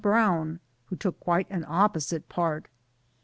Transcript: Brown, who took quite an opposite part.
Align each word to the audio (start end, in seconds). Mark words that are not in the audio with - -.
Brown, 0.01 0.59
who 0.85 0.95
took 0.95 1.19
quite 1.19 1.45
an 1.51 1.63
opposite 1.67 2.27
part. 2.27 2.67